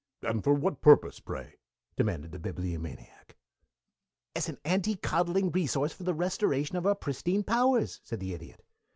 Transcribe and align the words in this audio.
"And 0.23 0.43
for 0.43 0.55
what 0.55 0.81
purpose, 0.81 1.19
pray?" 1.19 1.59
demanded 1.95 2.31
the 2.31 2.39
Bibliomaniac. 2.39 3.37
"As 4.35 4.49
an 4.49 4.57
anti 4.65 4.95
coddling 4.95 5.51
resource 5.51 5.93
for 5.93 6.01
the 6.05 6.15
restoration 6.15 6.75
of 6.75 6.87
our 6.87 6.95
pristine 6.95 7.43
powers," 7.43 8.01
said 8.03 8.19
the 8.19 8.33
Idiot. 8.33 8.65